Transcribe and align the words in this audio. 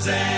zero 0.00 0.37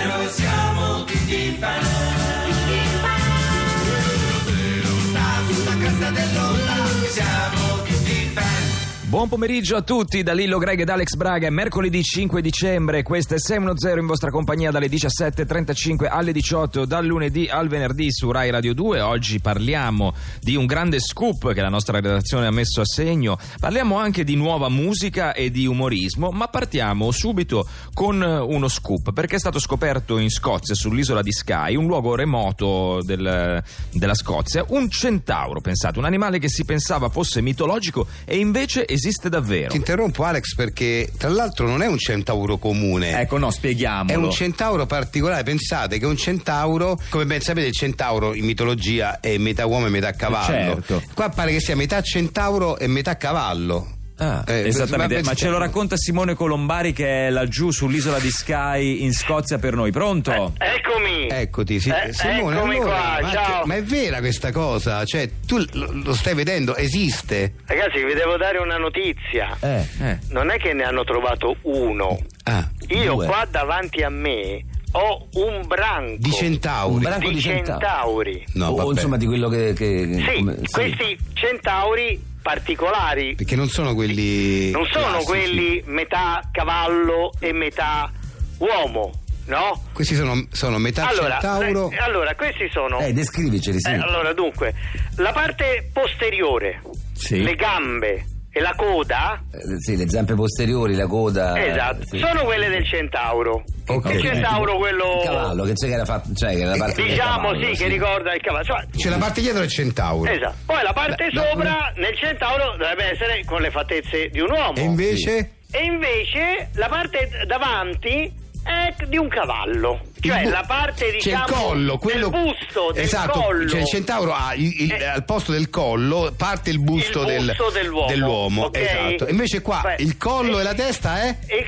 Buon 9.11 9.27
pomeriggio 9.27 9.75
a 9.75 9.81
tutti 9.81 10.23
da 10.23 10.31
Lillo 10.31 10.57
Greg 10.57 10.79
ed 10.79 10.87
Alex 10.87 11.15
Braga. 11.15 11.45
È 11.45 11.49
mercoledì 11.49 12.01
5 12.01 12.41
dicembre. 12.41 13.03
Questo 13.03 13.33
è 13.33 13.39
610 13.39 13.99
in 13.99 14.05
vostra 14.05 14.31
compagnia 14.31 14.71
dalle 14.71 14.87
17.35 14.87 16.07
alle 16.09 16.31
18, 16.31 16.85
dal 16.85 17.05
lunedì 17.05 17.49
al 17.49 17.67
venerdì 17.67 18.09
su 18.09 18.31
Rai 18.31 18.49
Radio 18.51 18.73
2. 18.73 19.01
Oggi 19.01 19.41
parliamo 19.41 20.13
di 20.39 20.55
un 20.55 20.65
grande 20.65 21.01
scoop 21.01 21.51
che 21.51 21.59
la 21.59 21.67
nostra 21.67 21.99
redazione 21.99 22.47
ha 22.47 22.51
messo 22.51 22.79
a 22.79 22.85
segno. 22.85 23.37
Parliamo 23.59 23.97
anche 23.97 24.23
di 24.23 24.37
nuova 24.37 24.69
musica 24.69 25.33
e 25.33 25.51
di 25.51 25.67
umorismo, 25.67 26.29
ma 26.29 26.47
partiamo 26.47 27.11
subito 27.11 27.67
con 27.93 28.21
uno 28.21 28.67
scoop 28.69 29.11
perché 29.11 29.35
è 29.35 29.39
stato 29.39 29.59
scoperto 29.59 30.19
in 30.19 30.29
Scozia, 30.29 30.73
sull'isola 30.73 31.21
di 31.21 31.33
Skye, 31.33 31.75
un 31.75 31.85
luogo 31.85 32.15
remoto 32.15 33.01
del- 33.03 33.61
della 33.91 34.15
Scozia, 34.15 34.63
un 34.69 34.89
centauro, 34.89 35.59
pensate, 35.59 35.99
un 35.99 36.05
animale 36.05 36.39
che 36.39 36.47
si 36.47 36.63
pensava 36.63 37.09
fosse 37.09 37.41
mitologico 37.41 38.07
e 38.23 38.37
invece 38.37 38.85
esiste 39.01 39.29
davvero. 39.29 39.69
Ti 39.69 39.77
interrompo 39.77 40.23
Alex 40.23 40.53
perché 40.53 41.11
tra 41.17 41.29
l'altro 41.29 41.67
non 41.67 41.81
è 41.81 41.87
un 41.87 41.97
centauro 41.97 42.57
comune. 42.57 43.19
Ecco, 43.19 43.39
no, 43.39 43.49
spieghiamolo. 43.49 44.11
È 44.11 44.15
un 44.15 44.31
centauro 44.31 44.85
particolare, 44.85 45.41
pensate 45.43 45.97
che 45.97 46.05
un 46.05 46.17
centauro, 46.17 46.99
come 47.09 47.25
ben 47.25 47.41
sapete 47.41 47.67
il 47.67 47.73
centauro 47.73 48.35
in 48.35 48.45
mitologia 48.45 49.19
è 49.19 49.37
metà 49.37 49.65
uomo 49.65 49.87
e 49.87 49.89
metà 49.89 50.11
cavallo. 50.11 50.75
Certo. 50.75 51.03
Qua 51.15 51.29
pare 51.29 51.51
che 51.51 51.59
sia 51.59 51.75
metà 51.75 52.01
centauro 52.01 52.77
e 52.77 52.85
metà 52.87 53.17
cavallo. 53.17 53.99
Ah, 54.23 54.43
Eh, 54.45 54.67
Esattamente, 54.67 55.23
ma- 55.23 55.33
ce 55.33 55.49
lo 55.49 55.57
racconta 55.57 55.97
Simone 55.97 56.35
Colombari 56.35 56.93
che 56.93 57.25
è 57.27 57.29
laggiù 57.31 57.71
sull'isola 57.71 58.19
di 58.19 58.29
Skye 58.29 58.79
in 59.03 59.13
Scozia 59.13 59.57
per 59.57 59.73
noi. 59.73 59.89
Pronto? 59.91 60.53
Eccomi. 60.59 61.27
Eccoti, 61.27 61.79
sì. 61.79 61.89
Eh, 61.89 62.13
Simone, 62.13 62.55
eccomi 62.57 62.75
allora, 62.75 62.91
qua, 62.91 63.19
ma, 63.21 63.31
ciao. 63.31 63.65
ma 63.65 63.75
è 63.77 63.81
vera 63.83 64.19
questa 64.19 64.51
cosa? 64.51 65.03
Cioè, 65.05 65.27
tu 65.47 65.57
lo, 65.73 65.89
lo 66.03 66.13
stai 66.13 66.35
vedendo, 66.35 66.75
esiste? 66.75 67.53
Ragazzi, 67.65 68.03
vi 68.05 68.13
devo 68.13 68.37
dare 68.37 68.59
una 68.59 68.77
notizia. 68.77 69.57
Eh, 69.59 69.87
eh. 69.99 70.19
Non 70.29 70.51
è 70.51 70.57
che 70.59 70.73
ne 70.73 70.83
hanno 70.83 71.03
trovato 71.03 71.55
uno. 71.63 72.19
Ah, 72.43 72.69
Io 72.89 73.13
Due. 73.15 73.25
qua 73.25 73.47
davanti 73.49 74.03
a 74.03 74.09
me 74.09 74.63
ho 74.91 75.27
un 75.33 75.65
branco 75.65 76.17
di 76.19 76.31
centauri. 76.31 76.93
Un 76.93 76.99
branco 77.01 77.27
di 77.29 77.33
di 77.35 77.41
centauri. 77.41 77.79
centauri. 77.81 78.45
No, 78.53 78.67
o 78.67 78.91
insomma 78.91 79.17
di 79.17 79.25
quello 79.25 79.49
che... 79.49 79.73
che- 79.73 80.23
Sì, 80.29 80.35
come- 80.37 80.57
questi 80.69 81.17
centauri 81.33 82.29
particolari 82.41 83.35
Perché 83.35 83.55
non 83.55 83.69
sono 83.69 83.93
quelli 83.93 84.71
non 84.71 84.85
sono 84.91 85.05
classici. 85.17 85.25
quelli 85.25 85.83
metà 85.85 86.41
cavallo 86.51 87.31
e 87.39 87.53
metà 87.53 88.11
uomo, 88.57 89.11
no? 89.45 89.83
Questi 89.93 90.15
sono, 90.15 90.45
sono 90.51 90.77
metà 90.77 91.07
Allora, 91.07 91.39
centauro. 91.39 91.89
eh, 91.91 91.97
allora, 91.97 92.35
questi 92.35 92.69
sono 92.71 92.99
Eh, 92.99 93.11
descriviceli, 93.13 93.79
sì. 93.79 93.89
Eh, 93.89 93.95
allora, 93.95 94.33
dunque, 94.33 94.73
la 95.17 95.31
parte 95.31 95.89
posteriore, 95.91 96.81
Sì. 97.13 97.41
le 97.41 97.55
gambe 97.55 98.25
e 98.53 98.59
la 98.59 98.73
coda, 98.75 99.41
Eh, 99.51 99.79
sì, 99.79 99.95
le 99.95 100.09
zampe 100.09 100.33
posteriori, 100.35 100.95
la 100.95 101.07
coda... 101.07 101.57
esatto, 101.65 102.03
sì. 102.05 102.19
sono 102.19 102.43
quelle 102.43 102.67
del 102.67 102.85
centauro. 102.85 103.63
Ok. 103.87 104.09
Il 104.13 104.21
centauro, 104.21 104.77
quello. 104.77 105.19
Il 105.21 105.25
cavallo, 105.25 105.63
che 105.63 105.73
c'è 105.73 105.87
che 105.87 105.93
era 105.93 106.05
fatto... 106.05 106.33
Cioè, 106.33 106.51
che 106.55 106.61
era 106.61 106.71
la 106.71 106.77
parte 106.77 107.03
Diciamo 107.03 107.47
cavallo, 107.51 107.73
sì, 107.73 107.81
che 107.83 107.87
ricorda 107.87 108.33
il 108.35 108.41
cavallo. 108.41 108.63
Insomma, 108.65 108.85
C'è 108.97 109.09
la 109.09 109.17
parte 109.17 109.41
dietro 109.41 109.59
del 109.61 109.69
centauro. 109.69 110.29
esatto. 110.31 110.55
Poi 110.65 110.83
la 110.83 110.93
parte 110.93 111.27
Beh, 111.31 111.39
sopra 111.39 111.93
nel 111.95 112.15
centauro 112.17 112.71
dovrebbe 112.77 113.11
essere 113.11 113.43
con 113.45 113.61
le 113.61 113.71
fattezze 113.71 114.27
di 114.29 114.39
un 114.41 114.51
uomo. 114.51 114.73
E 114.75 114.81
invece? 114.81 115.51
E 115.71 115.83
invece 115.85 116.69
la 116.73 116.87
parte 116.89 117.29
davanti 117.47 118.40
è 118.63 118.93
di 119.07 119.17
un 119.17 119.27
cavallo. 119.27 119.99
Cioè 120.19 120.43
bu- 120.43 120.49
la 120.49 120.63
parte 120.67 121.05
c'è 121.05 121.11
diciamo 121.13 121.45
il 121.45 121.51
collo, 121.51 121.97
quello 121.97 122.29
del 122.29 122.41
busto, 122.43 122.91
del 122.93 123.03
esatto, 123.03 123.39
collo. 123.41 123.67
cioè 123.67 123.79
il 123.79 123.87
centauro 123.87 124.33
ha 124.33 124.53
il- 124.53 124.81
il- 124.81 124.91
Eh. 124.91 125.05
al 125.05 125.23
posto 125.25 125.51
del 125.51 125.69
collo 125.71 126.31
parte 126.37 126.69
il 126.69 126.79
busto, 126.79 127.21
Il 127.21 127.25
del- 127.27 127.45
busto 127.47 127.69
dell'uomo, 127.71 128.07
dell'uomo, 128.07 128.63
ok? 128.65 128.77
esatto. 128.77 129.27
Invece 129.29 129.61
qua 129.61 129.81
Beh, 129.83 129.95
il 130.03 130.15
collo 130.17 130.57
eh, 130.57 130.61
e 130.61 130.63
la 130.63 130.73
testa 130.75 131.21
è 131.23 131.37
E 131.47 131.65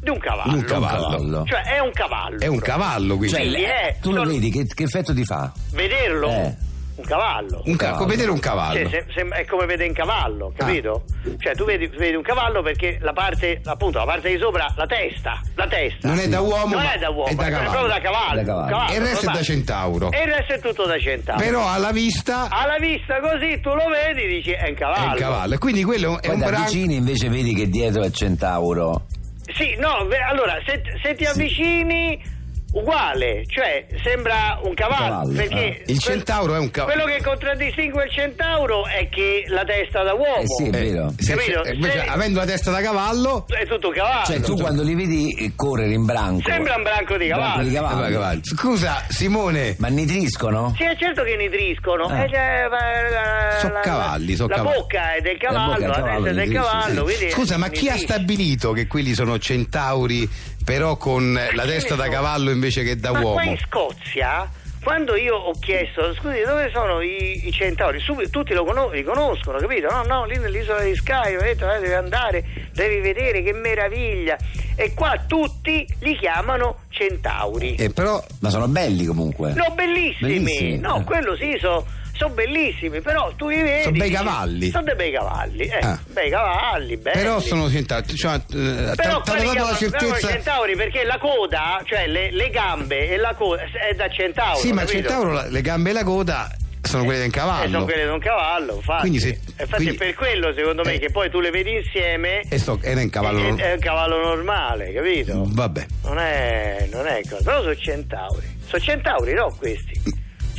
di 0.00 0.10
un 0.10 0.18
cavallo. 0.18 0.52
Un 0.54 0.64
cavallo. 0.64 1.08
cavallo. 1.10 1.44
Cioè 1.46 1.62
è 1.62 1.78
un 1.78 1.92
cavallo. 1.92 2.40
è 2.40 2.46
un 2.48 2.58
cavallo 2.58 3.16
quindi. 3.16 3.36
Cioè, 3.36 3.70
è- 3.70 3.96
tu 4.00 4.10
lo 4.10 4.24
vedi, 4.24 4.50
che, 4.50 4.66
che 4.66 4.82
effetto 4.82 5.14
ti 5.14 5.24
fa? 5.24 5.52
Vederlo? 5.70 6.28
Eh. 6.28 6.56
Un 7.02 7.08
cavallo. 7.08 7.62
un 7.66 7.76
ca- 7.76 7.86
cavallo. 7.86 8.06
vedere 8.06 8.30
un 8.30 8.38
cavallo. 8.38 8.78
Cioè, 8.78 8.88
se- 8.88 9.12
se- 9.12 9.28
è 9.28 9.44
come 9.44 9.66
vedere 9.66 9.88
un 9.88 9.94
cavallo, 9.94 10.52
capito? 10.56 11.04
Ah. 11.06 11.28
Cioè, 11.38 11.54
tu 11.54 11.64
vedi, 11.64 11.86
vedi 11.88 12.14
un 12.14 12.22
cavallo 12.22 12.62
perché 12.62 12.98
la 13.00 13.12
parte, 13.12 13.60
appunto, 13.64 13.98
la 13.98 14.04
parte 14.04 14.30
di 14.30 14.38
sopra, 14.38 14.72
la 14.76 14.86
testa, 14.86 15.40
la 15.56 15.66
testa. 15.66 16.08
Non 16.08 16.18
è 16.18 16.28
da 16.28 16.40
uomo, 16.40 16.76
Non 16.76 16.84
è 16.86 16.98
da 16.98 17.10
uomo, 17.10 17.26
è 17.26 17.34
da 17.34 17.44
cavallo. 17.48 17.70
proprio 17.70 17.88
da 17.88 18.00
cavallo. 18.00 18.34
Da 18.36 18.44
cavallo. 18.44 18.70
cavallo, 18.70 18.92
E 18.92 18.96
il 18.96 19.02
resto 19.02 19.30
è 19.30 19.32
da 19.32 19.42
centauro. 19.42 20.10
E 20.12 20.22
il 20.22 20.32
resto 20.32 20.52
è 20.54 20.60
tutto 20.60 20.86
da 20.86 20.98
centauro. 20.98 21.40
Però 21.42 21.68
alla 21.68 21.90
vista 21.92 22.48
Alla 22.48 22.76
vista 22.78 23.18
così 23.20 23.60
tu 23.60 23.70
lo 23.70 23.84
vedi 23.88 24.26
dici 24.28 24.50
è 24.52 24.68
un 24.68 24.74
è 24.74 24.78
cavallo. 24.78 25.10
un 25.12 25.16
cavallo. 25.16 25.54
E 25.54 25.58
quindi 25.58 25.82
quello 25.84 26.20
è 26.20 26.26
Poi 26.26 26.34
un 26.34 26.40
da 26.40 26.46
branco. 26.46 26.64
vicini 26.70 26.94
invece 26.96 27.28
vedi 27.28 27.54
che 27.54 27.68
dietro 27.68 28.02
è 28.02 28.10
centauro. 28.10 29.06
Sì, 29.54 29.74
no, 29.78 30.06
allora, 30.28 30.56
se, 30.64 30.80
se 31.02 31.14
ti 31.14 31.24
avvicini, 31.24 32.22
uguale, 32.72 33.44
cioè 33.46 33.86
sembra 34.02 34.58
un 34.62 34.74
cavallo, 34.74 35.04
Cavallo, 35.04 35.32
perché 35.34 35.64
Il 35.78 35.84
quel- 35.84 35.98
centauro 36.00 36.54
è 36.54 36.58
un 36.58 36.70
cavallo. 36.70 37.02
quello 37.02 37.16
che 37.16 37.22
contraddistingue 37.22 38.04
il 38.04 38.10
centauro 38.10 38.86
è 38.86 39.08
che 39.08 39.44
la 39.48 39.64
testa 39.64 40.02
da 40.02 40.12
uomo 40.14 40.36
Eh 40.36 40.46
sì, 40.46 40.64
è 40.66 40.70
vero. 40.70 41.12
Se- 41.18 41.34
Capito? 41.34 41.64
se- 41.64 41.72
invece, 41.72 41.98
Se- 42.00 42.06
avendo 42.06 42.38
la 42.40 42.46
testa 42.46 42.70
da 42.70 42.80
cavallo, 42.80 43.44
è 43.48 43.66
tutto 43.66 43.88
un 43.88 43.94
cavallo. 43.94 44.24
Cioè 44.24 44.40
tu 44.40 44.56
quando 44.56 44.82
li 44.82 44.94
vedi 44.94 45.34
eh, 45.34 45.52
correre 45.54 45.92
in 45.92 46.04
branco... 46.04 46.50
Sembra 46.50 46.76
un 46.76 46.82
branco 46.82 47.16
di 47.16 47.26
Branco 47.28 47.44
cavallo. 47.44 47.68
di 47.68 47.74
cavallo. 47.74 48.06
eh, 48.06 48.12
cavallo. 48.12 48.40
Scusa, 48.42 49.04
Simone, 49.08 49.76
Ma 49.78 49.88
nitriscono? 49.88 50.74
Sì, 50.76 50.84
è 50.84 50.96
certo 50.96 51.22
che 51.24 51.36
nitriscono. 51.36 52.04
Ah. 52.06 52.22
Eh, 52.24 52.28
cioè, 52.28 52.66
la- 52.68 53.10
la- 53.50 53.58
So 53.58 53.68
la- 53.68 53.80
cavalli, 53.80 54.36
la 54.36 54.46
cavalli. 54.46 54.76
bocca 54.78 55.14
è 55.14 55.20
del 55.20 55.36
La 55.40 55.48
cavallo, 55.48 55.86
la, 55.86 55.92
cavallo, 55.94 56.24
testa 56.24 56.40
è 56.40 56.44
del 56.46 56.54
cavallo. 56.54 57.06
sì. 57.08 57.30
scusa, 57.30 57.56
ma 57.58 57.68
chi 57.68 57.88
ha 57.88 57.96
stabilito 57.96 58.72
che 58.72 58.86
quelli 58.86 59.12
sono 59.14 59.38
centauri, 59.38 60.28
però 60.64 60.96
con 60.96 61.32
la 61.54 61.64
testa 61.64 61.94
da 61.94 62.08
cavallo 62.08 62.50
invece 62.62 62.84
che 62.84 62.96
da 62.96 63.10
Ma 63.10 63.18
uomo? 63.20 63.32
qua 63.34 63.42
in 63.42 63.58
Scozia, 63.58 64.48
quando 64.84 65.16
io 65.16 65.34
ho 65.34 65.52
chiesto, 65.58 66.14
scusi, 66.14 66.42
dove 66.46 66.70
sono 66.72 67.00
i, 67.00 67.46
i 67.48 67.52
centauri? 67.52 67.98
Subito 67.98 68.30
tutti 68.30 68.52
lo 68.54 68.64
cono- 68.64 68.90
li 68.90 69.02
conoscono, 69.02 69.58
capito? 69.58 69.88
No, 69.90 70.02
no, 70.04 70.24
lì 70.26 70.38
nell'isola 70.38 70.82
di 70.82 70.94
Skye, 70.94 71.36
ho 71.36 71.40
detto, 71.40 71.70
eh, 71.72 71.80
devi 71.80 71.92
andare, 71.92 72.44
devi 72.72 73.00
vedere, 73.00 73.42
che 73.42 73.52
meraviglia. 73.52 74.36
E 74.76 74.94
qua 74.94 75.16
tutti 75.26 75.84
li 76.00 76.16
chiamano 76.16 76.78
centauri. 76.88 77.74
Eh, 77.74 77.90
però 77.90 78.22
Ma 78.40 78.50
sono 78.50 78.68
belli 78.68 79.04
comunque. 79.04 79.52
No, 79.54 79.72
bellissimi. 79.74 80.34
Bellissimi, 80.38 80.78
No, 80.78 81.00
eh. 81.00 81.04
quello 81.04 81.36
sì, 81.36 81.56
sono 81.60 81.84
bellissimi, 82.30 83.00
però 83.00 83.32
tu 83.36 83.48
li 83.48 83.60
vedi. 83.62 83.82
Sono 83.84 83.96
bei 83.98 84.10
cavalli. 84.10 84.70
Sono 84.70 84.84
dei 84.84 84.94
bei 84.96 85.12
cavalli, 85.12 85.64
eh. 85.66 85.78
Ah. 85.80 85.98
Bei 86.12 86.30
cavalli, 86.30 86.96
belli. 86.96 87.18
Però 87.18 87.40
sono 87.40 87.68
centauri. 87.70 88.16
Cioè, 88.16 88.34
eh, 88.34 88.92
Però 88.96 89.22
li 89.36 89.44
dato 89.54 89.70
la 89.70 89.76
certezza. 89.76 90.28
centauri 90.28 90.76
perché 90.76 91.04
la 91.04 91.18
coda, 91.18 91.80
cioè 91.84 92.06
le, 92.06 92.30
le 92.30 92.48
gambe 92.50 93.08
e 93.10 93.16
la 93.16 93.34
coda 93.34 93.62
è 93.62 93.94
da 93.94 94.08
centauro. 94.08 94.58
Sì, 94.58 94.72
ma 94.72 94.80
capito? 94.82 94.98
centauro, 95.08 95.32
la- 95.32 95.46
le 95.48 95.60
gambe 95.60 95.90
e 95.90 95.92
la 95.92 96.04
coda 96.04 96.50
sono 96.82 97.04
quelle 97.04 97.20
del 97.20 97.28
Eh, 97.28 97.38
sono 97.38 97.46
cavallo. 97.52 97.84
quelle 97.84 98.02
di 98.04 98.08
un 98.10 98.18
cavallo, 98.18 98.74
infatti. 98.74 99.00
Quindi 99.00 99.20
se- 99.20 99.38
infatti 99.46 99.68
quindi- 99.84 99.94
è 99.94 99.98
per 99.98 100.14
quello 100.14 100.52
secondo 100.52 100.82
me 100.84 100.94
eh. 100.94 100.98
che 100.98 101.10
poi 101.10 101.30
tu 101.30 101.38
le 101.40 101.50
vedi 101.50 101.74
insieme 101.76 102.40
E 102.48 102.58
sto, 102.58 102.78
era 102.82 103.00
in 103.00 103.08
cavallo. 103.10 103.56
è, 103.56 103.70
è 103.70 103.72
un 103.74 103.78
cavallo 103.80 104.18
normale, 104.18 104.92
capito? 104.92 105.44
Vabbè. 105.46 105.86
Non 106.04 106.18
è, 106.18 106.88
non 106.92 107.06
è 107.06 107.20
cosa, 107.28 107.42
però 107.44 107.60
sono 107.62 107.76
centauri. 107.76 108.58
Sono 108.66 108.82
centauri, 108.82 109.32
no 109.34 109.54
questi? 109.58 110.00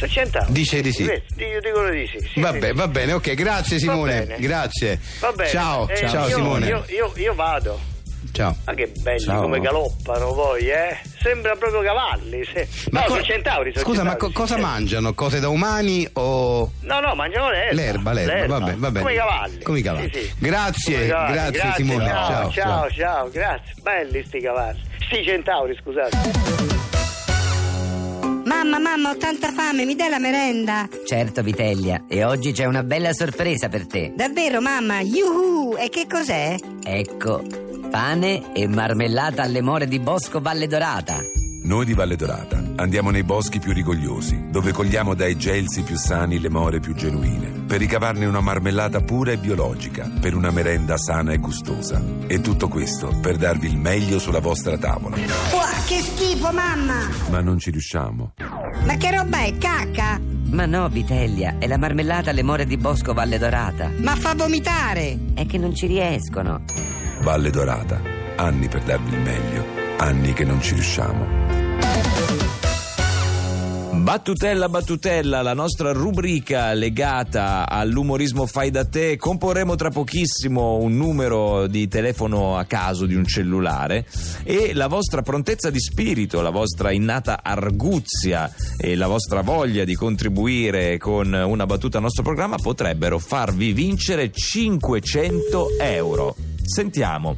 Sono 0.04 0.08
centauri. 0.08 0.52
Dice 0.52 0.82
di 0.82 0.92
sì. 0.92 1.04
Io 1.04 1.60
dicono 1.62 1.90
di 1.90 2.08
sì. 2.08 2.30
sì, 2.34 2.40
Vabbè, 2.42 2.68
sì. 2.70 2.74
va 2.74 2.88
bene, 2.88 3.14
ok, 3.14 3.34
grazie 3.34 3.80
Simone. 3.80 4.26
bene. 4.26 4.40
Grazie. 4.40 5.00
Va 5.20 5.32
bene. 5.32 5.50
Ciao, 5.50 5.88
Eh, 5.88 6.08
ciao 6.10 6.28
io- 6.28 6.36
Simone. 6.36 6.68
Io, 6.68 6.86
io, 6.90 7.12
io 7.16 7.34
vado. 7.36 7.80
Ciao. 8.32 8.56
Ma 8.66 8.74
che 8.74 8.88
belli 9.00 9.20
Ciao. 9.20 9.42
come 9.42 9.60
galoppano 9.60 10.34
poi, 10.34 10.68
eh? 10.70 10.98
Sembra 11.22 11.56
proprio 11.56 11.82
cavalli. 11.82 12.44
se- 12.52 12.68
No, 12.90 13.02
co- 13.02 13.10
sono 13.10 13.22
centauri. 13.22 13.72
sono 13.74 13.86
Scusa, 13.86 14.04
ma 14.04 14.10
centauri, 14.12 14.34
co- 14.34 14.40
cosa 14.42 14.58
mangiano? 14.58 15.14
Cose 15.14 15.40
da 15.40 15.50
umani 15.50 16.08
o 16.14 16.72
No, 16.82 17.00
no, 17.00 17.14
mangiano 17.16 17.50
l'erba. 17.50 17.74
l'erba? 17.74 18.12
L'erba, 18.14 18.58
vabbè, 18.60 18.76
va 18.76 18.92
bene. 18.92 19.00
Come 19.02 19.14
i 19.14 19.18
cavalli. 19.18 19.62
Come 19.62 19.80
i 19.80 19.82
cavalli. 19.84 20.12
Sì, 20.14 20.20
sì. 20.22 20.32
Grazie, 20.40 20.96
Come 20.96 21.08
cavalli. 21.08 21.34
grazie, 21.52 21.74
Simone. 21.76 22.06
Ciao, 22.08 22.28
Ciao, 22.28 22.52
ciao, 22.52 22.92
ciao, 22.92 23.30
grazie. 23.30 23.74
Belli 23.84 24.24
sti 24.26 24.40
cavalli. 24.42 24.82
Sti 25.06 25.24
centauri, 25.24 25.78
scusate. 25.82 26.92
Mamma, 28.54 28.78
mamma, 28.78 29.10
ho 29.10 29.18
tanta 29.18 29.52
fame, 29.52 29.84
mi 29.84 29.96
dai 29.96 30.10
la 30.12 30.20
merenda? 30.20 30.88
Certo, 31.08 31.42
Vitellia, 31.42 32.04
e 32.08 32.24
oggi 32.24 32.52
c'è 32.52 32.66
una 32.66 32.84
bella 32.84 33.12
sorpresa 33.12 33.68
per 33.68 33.88
te. 33.88 34.14
Davvero, 34.16 34.62
mamma? 34.62 35.00
Yuhu! 35.02 35.76
E 35.76 35.90
che 35.90 36.06
cos'è? 36.08 36.56
Ecco, 36.84 37.44
pane 37.90 38.54
e 38.54 38.68
marmellata 38.68 39.42
alle 39.42 39.62
more 39.62 39.88
di 39.88 40.00
Bosco 40.00 40.40
Valle 40.40 40.68
Dorata. 40.68 41.20
Noi 41.64 41.84
di 41.84 41.94
Valle 41.96 42.16
Dorata 42.16 42.64
andiamo 42.76 43.10
nei 43.10 43.24
boschi 43.24 43.60
più 43.60 43.74
rigogliosi, 43.74 44.50
dove 44.52 44.72
cogliamo 44.72 45.16
dai 45.16 45.36
gelsi 45.36 45.82
più 45.82 45.98
sani 45.98 46.40
le 46.40 46.50
more 46.50 46.80
più 46.80 46.94
genuine. 46.94 47.53
Per 47.66 47.80
ricavarne 47.80 48.26
una 48.26 48.42
marmellata 48.42 49.02
pura 49.02 49.32
e 49.32 49.38
biologica, 49.38 50.10
per 50.20 50.36
una 50.36 50.52
merenda 50.52 50.98
sana 50.98 51.32
e 51.34 51.38
gustosa. 51.38 52.02
E 52.28 52.42
tutto 52.42 52.68
questo 52.68 53.08
per 53.22 53.38
darvi 53.38 53.68
il 53.68 53.78
meglio 53.78 54.20
sulla 54.20 54.40
vostra 54.40 54.78
tavola. 54.78 55.16
Uah, 55.18 55.84
che 55.88 56.00
schifo, 56.00 56.52
mamma! 56.52 57.08
Ma 57.30 57.42
non 57.42 57.58
ci 57.60 57.72
riusciamo. 57.72 58.34
Ma 58.86 58.96
che 58.98 59.12
roba 59.12 59.44
è, 59.44 59.58
cacca? 59.58 60.20
Ma 60.52 60.66
no, 60.66 60.88
Vitellia, 60.90 61.56
è 61.58 61.68
la 61.68 61.78
marmellata 61.78 62.30
alle 62.30 62.44
more 62.44 62.66
di 62.66 62.78
Bosco 62.78 63.14
Valle 63.14 63.38
Dorata. 63.38 63.92
Ma 63.98 64.16
fa 64.16 64.36
vomitare! 64.36 65.18
È 65.34 65.46
che 65.46 65.58
non 65.58 65.74
ci 65.74 65.88
riescono. 65.88 66.64
Valle 67.22 67.50
Dorata, 67.50 68.02
anni 68.36 68.68
per 68.68 68.84
darvi 68.84 69.16
il 69.16 69.22
meglio, 69.22 69.66
anni 69.98 70.34
che 70.34 70.44
non 70.44 70.62
ci 70.62 70.74
riusciamo. 70.74 71.43
Battutella, 74.04 74.68
battutella, 74.68 75.42
la 75.42 75.54
nostra 75.54 75.94
rubrica 75.94 76.74
legata 76.74 77.66
all'umorismo 77.70 78.46
fai 78.46 78.70
da 78.70 78.84
te. 78.84 79.16
Comporremo 79.16 79.76
tra 79.76 79.92
pochissimo 79.92 80.76
un 80.76 80.98
numero 80.98 81.68
di 81.68 81.88
telefono 81.88 82.58
a 82.58 82.66
caso 82.66 83.06
di 83.06 83.16
un 83.16 83.24
cellulare 83.24 84.06
e 84.44 84.74
la 84.74 84.88
vostra 84.88 85.22
prontezza 85.22 85.70
di 85.70 85.80
spirito, 85.80 86.42
la 86.42 86.50
vostra 86.50 86.92
innata 86.92 87.40
arguzia 87.42 88.54
e 88.78 88.98
la 88.98 89.08
vostra 89.08 89.40
voglia 89.40 89.86
di 89.86 89.96
contribuire 89.96 90.98
con 90.98 91.32
una 91.32 91.66
battuta 91.66 91.96
al 91.96 92.04
nostro 92.04 92.24
programma 92.24 92.58
potrebbero 92.58 93.20
farvi 93.20 93.72
vincere 93.72 94.34
500 94.34 95.78
euro. 95.80 96.36
Sentiamo. 96.62 97.38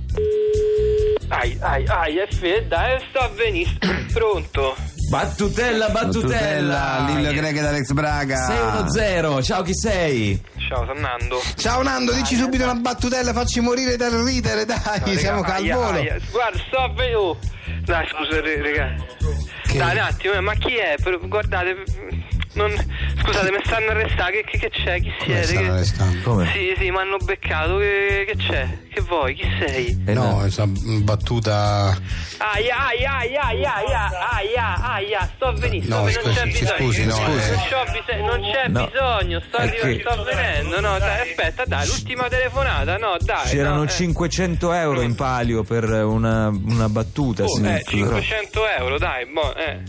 Ai, 1.27 1.55
ai, 1.59 1.85
ai, 1.85 2.17
è 2.17 2.27
fredda, 2.27 2.95
eh, 2.95 3.03
sto 3.07 3.19
a 3.19 3.29
venire. 3.29 3.69
Pronto? 4.11 4.94
Battutella, 5.09 5.89
battutella. 5.89 7.05
Lillo 7.07 7.31
Greg 7.33 7.57
ed 7.57 7.65
Alex 7.65 7.91
Braga. 7.91 8.45
610, 8.45 9.43
ciao 9.43 9.61
chi 9.61 9.73
sei? 9.75 10.41
Ciao, 10.67 10.85
sono 10.85 10.99
Nando. 10.99 11.41
Ciao 11.55 11.83
Nando, 11.83 12.11
dici 12.13 12.35
subito 12.35 12.63
una 12.63 12.75
battutella, 12.75 13.31
facci 13.33 13.59
morire 13.59 13.95
dal 13.97 14.11
ridere, 14.11 14.65
dai, 14.65 15.17
siamo 15.17 15.41
Raga, 15.41 15.55
al 15.55 15.61
aia, 15.63 15.75
volo. 15.75 15.97
aia. 15.99 16.17
Guarda, 16.31 16.57
sto 16.67 16.77
a 16.77 16.87
venire. 16.89 17.15
Oh. 17.15 17.37
Dai, 17.85 18.07
scusa, 18.07 18.41
raga. 18.41 18.95
Dai, 19.73 19.91
un 19.97 20.03
attimo, 20.03 20.33
eh, 20.33 20.39
ma 20.39 20.53
chi 20.55 20.75
è? 20.75 20.95
Guardate, 21.27 21.83
non... 22.55 22.71
scusate, 23.21 23.51
mi 23.51 23.59
stanno 23.63 23.89
arrestando. 23.91 24.31
Che, 24.31 24.43
che, 24.45 24.57
che 24.57 24.69
c'è? 24.69 24.99
Chi 25.01 25.13
Come 25.17 25.43
siete? 25.43 25.43
stanno 25.45 25.61
Che- 25.61 25.69
arrestando? 25.71 26.21
Come? 26.23 26.51
Sì, 26.53 26.73
sì, 26.77 26.91
mi 26.91 26.97
hanno 26.97 27.17
beccato. 27.17 27.77
Che, 27.77 28.25
che 28.27 28.35
c'è? 28.37 28.67
Che 28.93 29.01
vuoi? 29.01 29.33
Chi 29.35 29.47
sei? 29.59 30.03
Eh, 30.05 30.13
No, 30.13 30.43
è 30.43 30.49
una 30.61 30.99
battuta. 31.01 31.97
Aia, 32.37 32.87
aia, 32.87 33.17
aia, 33.17 33.41
aia, 33.43 33.73
aia, 33.75 34.29
aia, 34.31 34.75
aia, 34.83 35.19
sto 35.35 35.45
sto 35.45 35.51
No, 35.51 35.57
venire, 35.59 35.87
non 35.87 36.09
scusi, 36.09 36.29
c'è 36.33 36.41
si 36.51 36.59
bisogno. 36.59 36.77
scusi, 36.77 37.05
no, 37.05 37.17
non, 37.19 37.37
eh. 37.37 38.21
non 38.21 38.41
c'è 38.51 38.67
No. 38.67 38.85
bisogno, 38.91 39.41
sto, 39.47 39.57
che- 39.57 39.99
sto 39.99 40.23
venendo, 40.23 40.79
no, 40.81 40.97
dai, 40.97 41.29
aspetta, 41.29 41.63
dai, 41.65 41.85
l'ultima 41.87 42.27
telefonata, 42.27 42.97
no, 42.97 43.15
dai. 43.19 43.47
C'erano 43.47 43.75
no, 43.77 43.83
eh. 43.83 43.87
500 43.89 44.73
euro 44.73 45.01
in 45.01 45.15
palio 45.15 45.63
per 45.63 45.83
una, 45.85 46.47
una 46.47 46.89
battuta. 46.89 47.43
Oh, 47.43 47.47
sì, 47.47 47.61
eh, 47.63 47.83
però- 47.85 48.19
500 48.19 48.67
euro, 48.79 48.97
dai, 48.97 49.25
boh, 49.27 49.55
eh. 49.55 49.81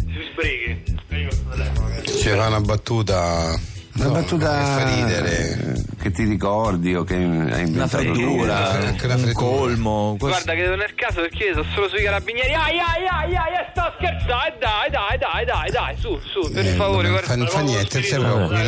C'era 2.20 2.46
una 2.48 2.60
battuta. 2.60 3.54
Una 3.96 4.04
no, 4.04 4.10
battuta 4.12 4.58
che 4.58 4.64
fa 4.64 4.94
ridere. 4.94 5.84
che 6.02 6.10
ti 6.10 6.24
ricordi 6.24 6.94
o 6.94 7.02
che 7.02 7.14
hai 7.14 7.22
inventato 7.22 7.72
Una 7.72 7.86
freddura, 7.86 8.70
tu. 8.78 8.84
Anche 8.86 9.06
una 9.06 9.14
un 9.14 9.32
colmo. 9.32 10.16
cos- 10.18 10.28
Guarda 10.28 10.52
che 10.52 10.66
non 10.66 10.80
è 10.82 10.84
il 10.84 10.94
caso 10.94 11.20
perché 11.22 11.44
io 11.44 11.52
sono 11.54 11.66
solo 11.74 11.88
sui 11.88 12.02
carabinieri. 12.02 12.52
Ai 12.52 12.78
ai 12.78 13.06
ai 13.06 13.34
ai, 13.36 13.66
sto 13.70 13.90
scherzando, 13.96 14.56
dai, 14.60 14.90
dai, 14.90 15.18
dai, 15.18 15.44
dai, 15.46 15.70
dai, 15.70 15.96
su, 15.98 16.18
su, 16.30 16.52
per 16.52 16.66
Eh, 16.66 16.70
favore, 16.74 17.08
non 17.08 17.18
fa, 17.20 17.34
guarda. 17.36 17.36
non 17.36 17.46
fa 17.48 17.60
niente, 17.62 17.98
non 17.98 18.04
si 18.06 18.14
preoccupi, 18.18 18.62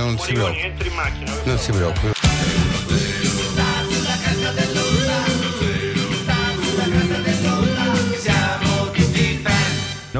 non 1.44 1.58
si 1.58 1.72
preoccupi. 1.72 2.17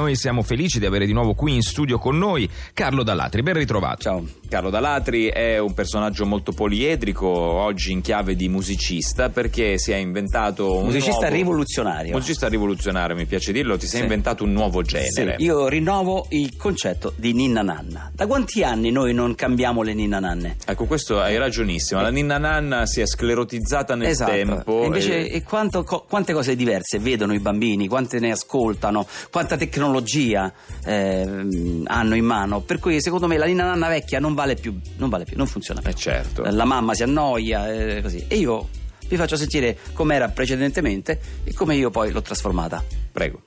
Noi 0.08 0.16
siamo 0.16 0.40
felici 0.40 0.78
di 0.78 0.86
avere 0.86 1.04
di 1.04 1.12
nuovo 1.12 1.34
qui 1.34 1.52
in 1.54 1.60
studio 1.60 1.98
con 1.98 2.16
noi 2.16 2.48
Carlo 2.72 3.02
Dallatri. 3.02 3.42
Ben 3.42 3.52
ritrovato. 3.52 4.00
Ciao, 4.00 4.24
Carlo 4.48 4.70
Dalatri 4.70 5.26
è 5.26 5.58
un 5.58 5.74
personaggio 5.74 6.24
molto 6.24 6.52
poliedrico, 6.52 7.26
oggi 7.28 7.92
in 7.92 8.00
chiave 8.00 8.34
di 8.34 8.48
musicista, 8.48 9.28
perché 9.28 9.76
si 9.76 9.92
è 9.92 9.96
inventato 9.96 10.76
un 10.76 10.84
Musicista 10.84 11.20
nuovo- 11.28 11.34
rivoluzionario. 11.36 12.12
Musicista 12.14 12.48
rivoluzionario, 12.48 13.14
mi 13.16 13.26
piace 13.26 13.52
dirlo, 13.52 13.76
ti 13.76 13.86
sei 13.86 13.98
Sì. 13.98 14.02
inventato 14.04 14.44
un 14.44 14.52
nuovo 14.52 14.82
Sì, 14.82 14.96
genere. 14.96 15.34
io 15.40 15.68
rinnovo 15.68 16.24
il 16.30 16.56
concetto 16.56 17.12
di 17.14 17.34
ninna 17.34 17.60
nanna. 17.60 18.10
Da 18.14 18.26
quanti 18.26 18.62
anni 18.62 18.90
noi 18.90 19.12
non 19.12 19.34
cambiamo 19.34 19.82
le 19.82 19.92
ninna 19.92 20.20
nanne? 20.20 20.56
Ecco, 20.64 20.86
questo 20.86 21.20
hai 21.20 21.36
ragionissimo. 21.36 22.00
La 22.00 22.08
ninna 22.08 22.38
nanna 22.38 22.86
si 22.86 23.02
è 23.02 23.06
sclerotizzata 23.06 23.94
nel 23.94 24.08
esatto. 24.08 24.30
tempo. 24.30 24.80
E 24.84 24.86
invece 24.86 25.26
e- 25.28 25.36
e 25.36 25.42
quanto- 25.42 25.84
co- 25.84 26.06
quante 26.08 26.32
cose 26.32 26.56
diverse 26.56 26.98
vedono 26.98 27.34
i 27.34 27.40
bambini, 27.40 27.88
quante 27.88 28.18
ne 28.20 28.30
ascoltano, 28.30 29.06
quanta 29.30 29.58
tecnologia 29.58 29.96
ehm, 30.84 31.84
hanno 31.86 32.14
in 32.14 32.24
mano. 32.24 32.60
Per 32.60 32.78
cui 32.78 33.00
secondo 33.00 33.26
me 33.26 33.36
la 33.36 33.46
ninna 33.46 33.64
nanna 33.64 33.88
vecchia 33.88 34.18
non 34.18 34.34
vale 34.34 34.54
più, 34.54 34.78
non 34.96 35.08
vale 35.08 35.24
più, 35.24 35.36
non 35.36 35.46
funziona 35.46 35.80
più. 35.80 35.90
Eh, 35.90 35.94
certo. 35.94 36.42
La 36.42 36.64
mamma 36.64 36.94
si 36.94 37.02
annoia 37.02 37.70
e 37.72 38.00
così. 38.02 38.24
E 38.28 38.36
io 38.36 38.68
vi 39.08 39.16
faccio 39.16 39.36
sentire 39.36 39.76
com'era 39.92 40.28
precedentemente 40.28 41.20
e 41.44 41.52
come 41.54 41.76
io 41.76 41.90
poi 41.90 42.10
l'ho 42.10 42.22
trasformata. 42.22 42.84
Prego. 43.12 43.42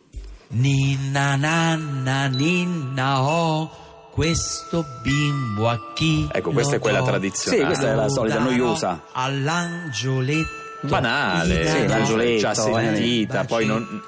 Ninna 0.54 1.36
nanna 1.38 2.28
ninna 2.28 3.22
oh 3.24 3.80
questo 4.12 4.86
bimbo 5.02 5.70
a 5.70 5.94
chi 5.94 6.28
Ecco, 6.30 6.52
questa 6.52 6.74
lo 6.74 6.78
è 6.78 6.82
quella 6.82 7.00
do? 7.00 7.06
tradizionale. 7.06 7.62
Sì, 7.62 7.66
questa 7.66 7.92
è 7.92 7.96
la 7.96 8.10
solita 8.10 8.40
noiosa. 8.40 9.04
All'angioletto 9.14 10.61
Banale, 10.82 11.68
Sì, 11.68 11.88
l'angioletto, 11.88 12.40
già 12.40 12.52
eh. 12.52 12.56
sentita, 12.56 13.44
poi 13.46 13.66
non, 13.66 14.02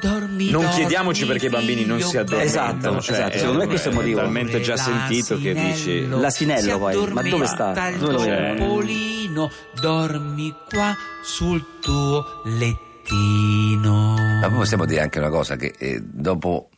Dormi, 0.00 0.50
non 0.50 0.62
dormi, 0.62 0.76
chiediamoci 0.76 1.24
perché 1.26 1.46
i 1.46 1.48
bambini 1.48 1.84
non 1.84 2.00
si 2.00 2.16
addormentano. 2.18 2.78
Esatto, 2.78 3.00
cioè, 3.00 3.16
esatto, 3.16 3.38
secondo 3.38 3.58
me 3.58 3.66
questo 3.66 3.88
è 3.88 3.92
il 3.92 3.96
motivo. 3.98 4.20
talmente 4.20 4.60
già 4.60 4.76
sentito 4.76 5.38
che 5.38 5.54
dici... 5.54 6.06
L'asinello 6.08 6.78
poi, 6.78 7.12
ma 7.12 7.22
dove 7.22 7.46
sta? 7.46 7.72
Dove 7.98 8.12
lo 8.12 8.18
vedo? 8.20 8.54
topolino, 8.58 9.50
dormi 9.80 10.54
qua 10.68 10.94
sul 11.22 11.64
tuo 11.80 12.42
lettino. 12.44 14.14
Ma 14.40 14.48
poi 14.48 14.58
possiamo 14.58 14.84
dire 14.84 15.00
anche 15.00 15.18
una 15.18 15.30
cosa, 15.30 15.56
che 15.56 15.72
eh, 15.78 16.00
dopo, 16.02 16.68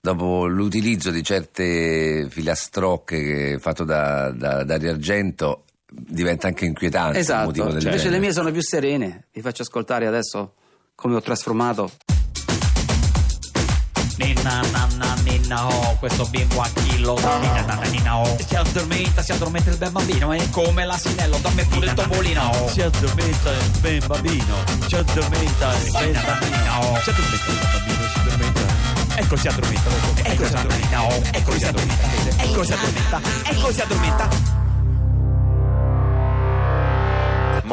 dopo 0.00 0.46
l'utilizzo 0.46 1.10
di 1.10 1.22
certe 1.22 2.26
filastrocche 2.28 3.16
che- 3.22 3.58
fatto 3.60 3.84
da, 3.84 4.30
da 4.30 4.64
Dario 4.64 4.90
Argento 4.90 5.63
diventa 5.96 6.48
anche 6.48 6.64
inquietante 6.64 7.18
Esatto, 7.18 7.46
motivo 7.46 7.66
del 7.66 7.74
invece 7.82 7.96
genere. 7.96 8.10
le 8.14 8.18
mie 8.20 8.32
sono 8.32 8.50
più 8.50 8.62
serene. 8.62 9.26
Vi 9.32 9.40
faccio 9.40 9.62
ascoltare 9.62 10.06
adesso 10.06 10.54
come 10.94 11.14
ho 11.16 11.20
trasformato. 11.20 11.90
Ninna 14.16 14.60
nanna 14.70 15.14
ninna 15.24 15.66
oh 15.66 15.96
questo 15.98 16.24
bimbo 16.26 16.60
a 16.60 16.68
chi 16.72 17.00
lo 17.00 17.14
do 17.14 17.38
Ninna 17.40 17.62
nanna 17.62 17.88
ninna 17.88 18.16
oh 18.18 18.36
Si 18.46 18.54
addormenta, 18.54 19.22
si 19.22 19.32
addormenta 19.32 19.70
il 19.70 19.76
bel 19.76 19.90
bambino 19.90 20.32
E 20.32 20.48
come 20.50 20.84
l'asinello 20.84 21.36
dorme 21.38 21.64
pure 21.64 21.86
il 21.86 21.94
topolino 21.94 22.48
oh. 22.48 22.68
Si 22.68 22.80
addormenta 22.80 23.50
il 23.50 23.70
ben 23.80 24.02
bambino 24.06 24.54
Si 24.86 24.94
addormenta 24.94 25.74
il 25.74 25.90
ben 25.90 26.12
bambino 26.12 26.78
oh. 26.78 27.00
Si 27.00 27.10
addormenta 27.10 27.50
il 27.50 27.58
bambino, 27.72 28.06
si 28.06 28.18
addormenta 28.18 29.16
Ecco 29.16 29.36
si 29.36 29.48
addormenta, 29.48 29.90
ecco 30.22 30.46
si 30.46 30.54
addormenta 30.54 31.02
oh. 31.02 31.22
Ecco 31.32 31.58
si 31.58 31.64
addormenta, 31.64 32.42
ecco 32.44 32.64
si 32.64 32.72
addormenta 32.72 33.20
Ecco 33.50 33.72
si 33.72 33.80
addormenta 33.80 34.63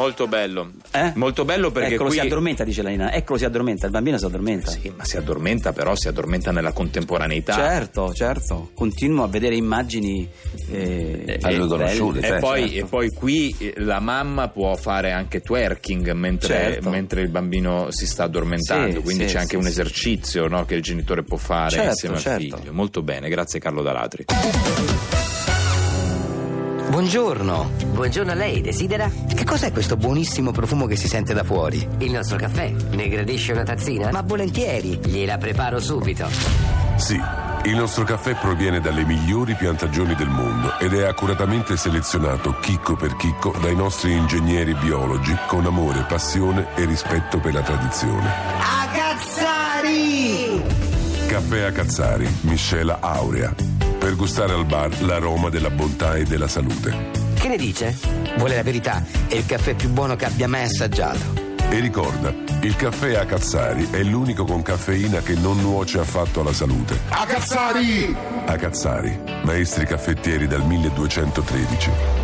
Molto 0.02 0.26
bello. 0.26 0.72
Eh? 0.90 1.12
Molto 1.14 1.44
bello 1.44 1.70
perché 1.70 1.94
Eccolo 1.94 2.08
qui... 2.08 2.18
si 2.18 2.24
addormenta, 2.26 2.64
dice 2.64 2.82
la 2.82 2.88
Nina. 2.88 3.12
Eccolo 3.12 3.38
si 3.38 3.44
addormenta, 3.44 3.86
il 3.86 3.92
bambino 3.92 4.18
si 4.18 4.24
addormenta. 4.24 4.70
Sì, 4.72 4.92
ma 4.96 5.04
si 5.04 5.16
addormenta 5.16 5.72
però, 5.72 5.94
si 5.94 6.08
addormenta 6.08 6.50
nella 6.50 6.72
contemporaneità. 6.72 7.54
Certo, 7.54 8.12
certo. 8.12 8.70
Continuo 8.74 9.22
a 9.22 9.28
vedere 9.28 9.54
immagini 9.54 10.28
eh, 10.72 11.38
Alle 11.42 11.66
conosciute. 11.68 12.18
E 12.18 12.22
certo. 12.22 12.46
poi, 12.46 12.74
e 12.74 12.84
poi 12.84 13.10
qui 13.10 13.54
eh, 13.58 13.74
la 13.76 14.00
mamma 14.00 14.48
può 14.48 14.74
fare 14.74 15.12
anche 15.12 15.40
twerking 15.40 16.10
mentre, 16.12 16.52
Certo. 16.52 16.90
mentre 16.90 17.20
il 17.20 17.28
bambino 17.28 17.92
si 17.92 18.06
sta 18.08 18.24
addormentando, 18.24 18.96
Sì, 18.96 19.02
quindi 19.02 19.28
sì, 19.28 19.34
c'è 19.34 19.38
anche 19.38 19.50
sì, 19.50 19.56
un 19.56 19.62
sì. 19.62 19.68
esercizio 19.68 20.48
no, 20.48 20.64
che 20.64 20.74
il 20.74 20.82
genitore 20.82 21.22
può 21.22 21.36
fare 21.36 21.70
Certo, 21.70 21.88
insieme 21.90 22.14
al 22.16 22.20
certo. 22.20 22.56
figlio. 22.56 22.72
Molto 22.72 23.02
bene, 23.02 23.28
grazie 23.28 23.60
Carlo 23.60 23.82
Dalatri. 23.82 24.24
Buongiorno. 26.92 27.70
Buongiorno 27.86 28.32
a 28.32 28.34
lei, 28.34 28.60
desidera? 28.60 29.10
Che 29.34 29.44
cos'è 29.44 29.72
questo 29.72 29.96
buonissimo 29.96 30.50
profumo 30.50 30.84
che 30.84 30.94
si 30.94 31.08
sente 31.08 31.32
da 31.32 31.42
fuori? 31.42 31.88
Il 32.00 32.10
nostro 32.10 32.36
caffè. 32.36 32.70
Ne 32.90 33.08
gradisce 33.08 33.52
una 33.52 33.62
tazzina? 33.62 34.10
Ma 34.10 34.20
volentieri. 34.20 35.00
Gliela 35.02 35.38
preparo 35.38 35.80
subito. 35.80 36.28
Sì, 36.96 37.18
il 37.62 37.76
nostro 37.76 38.04
caffè 38.04 38.34
proviene 38.34 38.80
dalle 38.80 39.06
migliori 39.06 39.54
piantagioni 39.54 40.14
del 40.14 40.28
mondo 40.28 40.78
ed 40.78 40.92
è 40.92 41.04
accuratamente 41.04 41.78
selezionato 41.78 42.58
chicco 42.60 42.94
per 42.94 43.16
chicco 43.16 43.54
dai 43.58 43.74
nostri 43.74 44.12
ingegneri 44.12 44.74
biologi 44.74 45.34
con 45.46 45.64
amore, 45.64 46.04
passione 46.06 46.74
e 46.74 46.84
rispetto 46.84 47.40
per 47.40 47.54
la 47.54 47.62
tradizione. 47.62 48.28
A 48.58 48.88
Cazzari! 48.92 50.62
Caffè 51.26 51.62
a 51.62 51.72
Cazzari, 51.72 52.28
miscela 52.42 52.98
aurea. 53.00 53.71
Per 54.02 54.16
gustare 54.16 54.52
al 54.52 54.64
bar 54.66 55.00
l'aroma 55.02 55.48
della 55.48 55.70
bontà 55.70 56.16
e 56.16 56.24
della 56.24 56.48
salute. 56.48 57.10
Che 57.38 57.46
ne 57.46 57.56
dice? 57.56 57.96
Vuole 58.36 58.56
la 58.56 58.64
verità? 58.64 59.04
È 59.28 59.36
il 59.36 59.46
caffè 59.46 59.74
più 59.74 59.90
buono 59.90 60.16
che 60.16 60.24
abbia 60.24 60.48
mai 60.48 60.64
assaggiato. 60.64 61.20
E 61.70 61.78
ricorda, 61.78 62.34
il 62.62 62.74
caffè 62.74 63.14
a 63.14 63.24
Cazzari 63.24 63.90
è 63.92 64.02
l'unico 64.02 64.44
con 64.44 64.60
caffeina 64.60 65.20
che 65.20 65.34
non 65.34 65.60
nuoce 65.60 66.00
affatto 66.00 66.40
alla 66.40 66.52
salute. 66.52 66.98
A 67.10 67.24
Cazzari! 67.24 68.16
A 68.44 68.56
Cazzari, 68.56 69.16
maestri 69.44 69.86
caffettieri 69.86 70.48
dal 70.48 70.66
1213. 70.66 72.21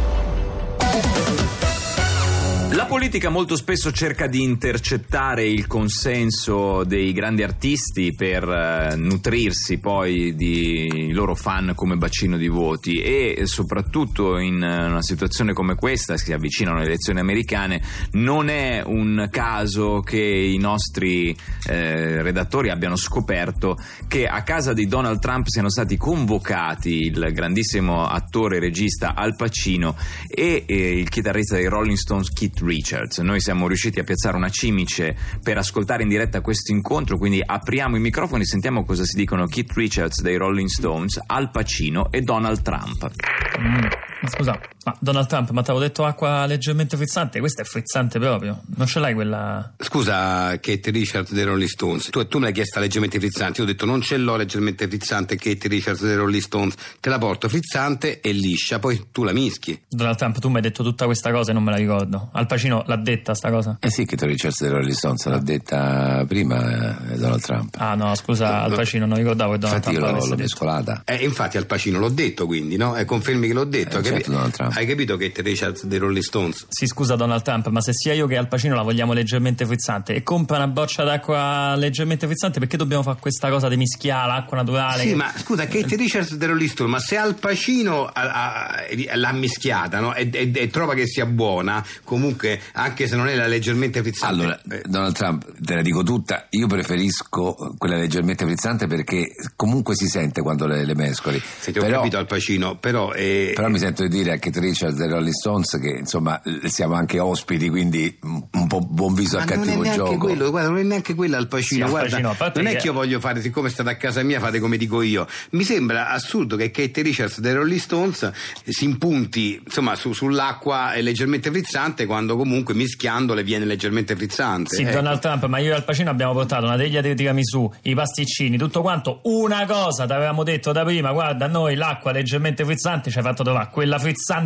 La 2.78 2.86
politica 2.86 3.28
molto 3.28 3.56
spesso 3.56 3.90
cerca 3.90 4.28
di 4.28 4.40
intercettare 4.40 5.44
il 5.44 5.66
consenso 5.66 6.84
dei 6.84 7.12
grandi 7.12 7.42
artisti 7.42 8.14
per 8.14 8.48
eh, 8.48 8.94
nutrirsi 8.94 9.80
poi 9.80 10.32
di 10.36 11.12
loro 11.12 11.34
fan 11.34 11.72
come 11.74 11.96
bacino 11.96 12.36
di 12.36 12.46
voti 12.46 13.00
e 13.00 13.46
soprattutto 13.46 14.38
in 14.38 14.62
eh, 14.62 14.86
una 14.86 15.02
situazione 15.02 15.54
come 15.54 15.74
questa, 15.74 16.16
si 16.16 16.32
avvicinano 16.32 16.78
le 16.78 16.84
elezioni 16.84 17.18
americane, 17.18 17.82
non 18.12 18.48
è 18.48 18.80
un 18.86 19.26
caso 19.28 19.98
che 19.98 20.22
i 20.22 20.58
nostri 20.58 21.36
eh, 21.66 22.22
redattori 22.22 22.70
abbiano 22.70 22.94
scoperto 22.94 23.74
che 24.06 24.28
a 24.28 24.44
casa 24.44 24.72
di 24.72 24.86
Donald 24.86 25.18
Trump 25.18 25.48
siano 25.48 25.68
stati 25.68 25.96
convocati 25.96 27.06
il 27.06 27.30
grandissimo 27.32 28.06
attore 28.06 28.58
e 28.58 28.60
regista 28.60 29.16
Al 29.16 29.34
Pacino 29.34 29.96
e 30.28 30.62
eh, 30.64 30.96
il 30.96 31.08
chitarrista 31.08 31.56
dei 31.56 31.66
Rolling 31.66 31.96
Stones 31.96 32.30
Keith 32.30 32.66
Richards. 32.68 33.18
Noi 33.18 33.40
siamo 33.40 33.66
riusciti 33.66 33.98
a 33.98 34.04
piazzare 34.04 34.36
una 34.36 34.50
cimice 34.50 35.16
per 35.42 35.56
ascoltare 35.56 36.02
in 36.02 36.08
diretta 36.08 36.40
questo 36.40 36.72
incontro, 36.72 37.16
quindi 37.16 37.42
apriamo 37.44 37.96
i 37.96 38.00
microfoni 38.00 38.42
e 38.42 38.46
sentiamo 38.46 38.84
cosa 38.84 39.04
si 39.04 39.16
dicono 39.16 39.46
Keith 39.46 39.72
Richards 39.72 40.20
dei 40.20 40.36
Rolling 40.36 40.68
Stones, 40.68 41.20
Al 41.26 41.50
Pacino 41.50 42.12
e 42.12 42.20
Donald 42.20 42.62
Trump. 42.62 43.10
Mm, 43.58 44.28
scusa, 44.28 44.58
ma 44.88 44.96
Donald 45.00 45.26
Trump, 45.26 45.50
ma 45.50 45.62
ti 45.62 45.70
avevo 45.70 45.84
detto 45.84 46.04
acqua 46.04 46.46
leggermente 46.46 46.96
frizzante? 46.96 47.40
Questa 47.40 47.62
è 47.62 47.64
frizzante 47.64 48.18
proprio. 48.18 48.62
Non 48.76 48.86
ce 48.86 48.98
l'hai 49.00 49.12
quella. 49.14 49.72
Scusa, 49.78 50.58
Kate 50.60 50.90
Richards 50.90 51.32
dei 51.32 51.44
Rolling 51.44 51.68
Stones. 51.68 52.08
Tu, 52.10 52.26
tu 52.26 52.38
me 52.38 52.44
l'hai 52.44 52.52
chiesta 52.54 52.80
leggermente 52.80 53.18
frizzante. 53.18 53.60
Io 53.60 53.64
ho 53.64 53.70
detto 53.70 53.84
non 53.84 54.00
ce 54.00 54.16
l'ho 54.16 54.36
leggermente 54.36 54.88
frizzante, 54.88 55.36
Kate 55.36 55.68
Richards 55.68 56.02
dei 56.02 56.14
Rolling 56.16 56.42
Stones. 56.42 56.74
Te 57.00 57.08
la 57.10 57.18
porto 57.18 57.48
frizzante 57.48 58.20
e 58.20 58.32
liscia, 58.32 58.78
poi 58.78 59.08
tu 59.12 59.24
la 59.24 59.32
mischi. 59.32 59.78
Donald 59.88 60.16
Trump, 60.16 60.38
tu 60.38 60.48
mi 60.48 60.56
hai 60.56 60.62
detto 60.62 60.82
tutta 60.82 61.04
questa 61.04 61.30
cosa 61.30 61.50
e 61.50 61.54
non 61.54 61.62
me 61.62 61.70
la 61.72 61.76
ricordo. 61.76 62.30
Al 62.32 62.46
Pacino 62.46 62.82
l'ha 62.86 62.96
detta 62.96 63.34
sta 63.34 63.50
cosa? 63.50 63.76
Eh 63.80 63.90
sì, 63.90 64.06
che 64.06 64.16
Tony 64.16 64.32
Richards 64.32 64.60
dei 64.62 64.70
Rolling 64.70 64.92
Stones 64.94 65.24
l'ha 65.26 65.38
detta 65.38 66.24
prima 66.26 67.10
eh, 67.10 67.16
Donald 67.16 67.42
Trump. 67.42 67.74
Ah 67.78 67.94
no, 67.94 68.14
scusa, 68.14 68.62
Al 68.62 68.74
Pacino 68.74 69.06
non 69.06 69.18
ricordavo 69.18 69.52
che 69.52 69.58
Donald 69.58 69.78
Infatti 69.78 69.94
io 69.96 70.00
Trump 70.00 70.12
l'ho, 70.14 70.18
l'avesse 70.18 70.34
l'ho 70.34 70.42
mescolata. 70.42 71.02
Eh, 71.04 71.24
infatti 71.24 71.56
al 71.56 71.66
Pacino 71.66 71.98
l'ho 71.98 72.08
detto 72.08 72.46
quindi, 72.46 72.76
no? 72.76 72.96
E 72.96 73.04
confermi 73.04 73.46
che 73.48 73.52
l'ho 73.52 73.64
detto. 73.64 73.96
Eh, 73.96 73.98
Hai 73.98 74.04
certo, 74.04 74.30
Donald 74.30 74.52
Trump. 74.52 74.76
Hai 74.78 74.86
capito 74.86 75.16
Kate 75.16 75.42
Richards 75.42 75.86
dei 75.86 75.98
Rolling 75.98 76.22
Stones? 76.22 76.66
Sì, 76.68 76.86
scusa 76.86 77.16
Donald 77.16 77.42
Trump, 77.42 77.66
ma 77.66 77.80
se 77.80 77.92
sia 77.92 78.12
io 78.12 78.28
che 78.28 78.36
Al 78.36 78.46
Pacino 78.46 78.76
la 78.76 78.82
vogliamo 78.82 79.12
leggermente 79.12 79.66
frizzante 79.66 80.14
e 80.14 80.22
compra 80.22 80.54
una 80.58 80.68
boccia 80.68 81.02
d'acqua 81.02 81.74
leggermente 81.74 82.26
frizzante, 82.26 82.60
perché 82.60 82.76
dobbiamo 82.76 83.02
fare 83.02 83.18
questa 83.20 83.48
cosa 83.50 83.66
di 83.68 83.76
mischiare 83.76 84.28
l'acqua 84.28 84.58
naturale? 84.58 85.02
Sì, 85.02 85.08
che- 85.08 85.14
ma 85.16 85.32
scusa, 85.36 85.66
Kate 85.66 85.96
Richards 85.96 86.36
dei 86.36 86.46
Rolling 86.46 86.70
Stones, 86.70 86.92
ma 86.92 87.00
se 87.00 87.16
Al 87.16 87.34
Pacino 87.34 88.04
ha- 88.04 88.68
ha- 88.68 88.84
l'ha 89.14 89.32
mischiata 89.32 89.98
no? 89.98 90.14
e, 90.14 90.28
e- 90.32 90.52
e 90.54 90.68
trova 90.68 90.94
che 90.94 91.08
sia 91.08 91.26
buona, 91.26 91.84
comunque, 92.04 92.60
anche 92.74 93.08
se 93.08 93.16
non 93.16 93.26
è 93.26 93.34
la 93.34 93.48
leggermente 93.48 94.00
frizzante. 94.00 94.32
Allora, 94.40 94.60
eh, 94.70 94.82
Donald 94.86 95.14
Trump, 95.16 95.54
te 95.60 95.74
la 95.74 95.82
dico 95.82 96.04
tutta, 96.04 96.46
io 96.50 96.68
preferisco 96.68 97.74
quella 97.76 97.96
leggermente 97.96 98.44
frizzante 98.44 98.86
perché 98.86 99.26
comunque 99.56 99.96
si 99.96 100.06
sente 100.06 100.40
quando 100.40 100.68
le, 100.68 100.84
le 100.84 100.94
mescoli. 100.94 101.42
se 101.58 101.72
ti 101.72 101.78
ho 101.78 101.82
però, 101.82 101.96
capito 101.96 102.16
Al 102.18 102.26
Pacino, 102.26 102.76
però... 102.76 103.12
eh, 103.12 103.50
però 103.56 103.68
mi 103.68 103.80
sento 103.80 104.04
di 104.04 104.08
dire 104.08 104.30
a 104.30 104.38
Kate 104.38 104.50
Richards 104.50 104.66
dei 104.72 105.08
Rolling 105.08 105.32
Stones 105.32 105.78
che 105.80 105.96
insomma 105.98 106.40
siamo 106.66 106.94
anche 106.94 107.18
ospiti, 107.18 107.68
quindi 107.68 108.18
un 108.22 108.66
po' 108.66 108.80
buon 108.80 109.14
viso 109.14 109.36
Ma 109.36 109.42
al 109.42 109.48
non 109.48 109.56
è 109.58 109.60
cattivo 109.64 109.82
neanche 109.82 109.98
gioco. 110.00 110.16
quello, 110.18 110.50
guarda, 110.50 110.68
non 110.68 110.78
è 110.78 110.82
neanche 110.82 111.14
quello 111.14 111.36
al 111.36 111.48
Pacino. 111.48 111.84
Sì, 111.86 111.90
guarda, 111.90 112.08
Pacino, 112.10 112.36
non 112.54 112.66
è 112.66 112.76
che- 112.76 112.86
io 112.86 112.92
voglio 112.92 113.20
fare, 113.20 113.40
siccome 113.40 113.68
state 113.68 113.90
a 113.90 113.96
casa 113.96 114.22
mia, 114.22 114.38
fate 114.40 114.58
come 114.60 114.76
dico 114.76 115.02
io. 115.02 115.26
Mi 115.50 115.64
sembra 115.64 116.10
assurdo 116.10 116.56
che 116.56 116.70
Kate 116.70 117.02
Richards 117.02 117.40
dei 117.40 117.52
Rolling 117.54 117.80
Stones 117.80 118.30
si 118.66 118.84
impunti 118.84 119.60
insomma, 119.64 119.94
su- 119.94 120.12
sull'acqua 120.12 120.92
leggermente 121.00 121.50
frizzante 121.50 122.06
quando 122.06 122.36
comunque 122.36 122.74
mischiandole 122.74 123.42
viene 123.42 123.64
leggermente 123.64 124.14
frizzante. 124.16 124.74
Sì, 124.76 124.82
Ecco. 124.82 124.92
Donald 124.96 125.20
Trump, 125.20 125.46
ma 125.46 125.58
io 125.58 125.72
e 125.72 125.74
Al 125.76 125.84
Pacino 125.84 126.10
abbiamo 126.10 126.32
portato 126.32 126.64
una 126.64 126.76
teglia 126.76 127.00
di 127.00 127.14
tiramisù, 127.14 127.70
i 127.82 127.94
pasticcini, 127.94 128.56
tutto 128.58 128.80
quanto. 128.82 129.20
Una 129.24 129.64
cosa 129.66 130.06
ti 130.06 130.12
avevamo 130.12 130.42
detto 130.42 130.72
da 130.72 130.84
prima, 130.84 131.12
guarda, 131.12 131.46
noi 131.46 131.74
l'acqua 131.74 132.12
leggermente 132.12 132.64
frizzante 132.64 133.10
ci 133.10 133.18
hai 133.18 133.24
fatto 133.24 133.42
trovare 133.42 133.68
quella 133.70 133.98